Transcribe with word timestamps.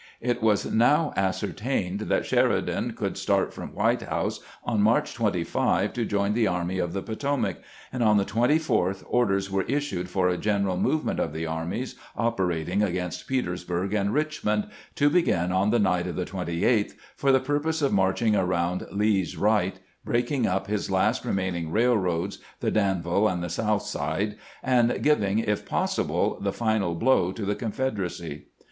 It 0.19 0.41
was 0.41 0.65
now 0.65 1.13
ascertained 1.15 1.99
that 2.09 2.25
Sheridan 2.25 2.93
could 2.93 3.19
start 3.19 3.53
from 3.53 3.75
White 3.75 4.01
House 4.01 4.39
on 4.63 4.81
March 4.81 5.13
25 5.13 5.93
to 5.93 6.05
join 6.05 6.33
the 6.33 6.47
Army 6.47 6.79
of 6.79 6.93
the 6.93 7.03
Potomac, 7.03 7.57
and 7.93 8.01
on 8.01 8.17
the 8.17 8.25
24th 8.25 9.03
orders 9.07 9.51
were 9.51 9.61
issued 9.67 10.09
for 10.09 10.27
a 10.27 10.37
general 10.39 10.75
movement 10.75 11.19
of 11.19 11.33
the 11.33 11.45
armies 11.45 11.97
operating 12.17 12.81
against 12.81 13.27
Petersburg 13.27 13.93
and 13.93 14.11
Richmond, 14.11 14.69
to 14.95 15.07
begin 15.07 15.51
on 15.51 15.69
the 15.69 15.77
night 15.77 16.07
of 16.07 16.15
the 16.15 16.25
28th, 16.25 16.93
for 17.15 17.31
the 17.31 17.39
purpose 17.39 17.83
of 17.83 17.93
marching 17.93 18.35
around 18.35 18.87
Lee's 18.91 19.37
right, 19.37 19.79
breaking 20.03 20.47
up 20.47 20.65
his 20.65 20.89
last 20.89 21.23
remaining 21.25 21.69
railroads, 21.69 22.39
the 22.59 22.71
Danville 22.71 23.27
and 23.27 23.43
the 23.43 23.49
South 23.51 23.83
Side, 23.83 24.35
and 24.63 25.03
giving, 25.03 25.37
if 25.37 25.63
possible, 25.63 26.39
the 26.41 26.51
final 26.51 26.95
blow 26.95 27.31
to 27.33 27.45
the 27.45 27.53
Confederacy. 27.53 28.47